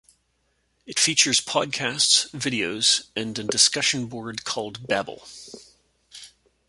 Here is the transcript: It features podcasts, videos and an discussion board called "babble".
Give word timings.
It 0.87 0.97
features 0.97 1.39
podcasts, 1.41 2.27
videos 2.31 3.05
and 3.15 3.37
an 3.37 3.45
discussion 3.45 4.07
board 4.07 4.43
called 4.43 4.87
"babble". 4.87 5.27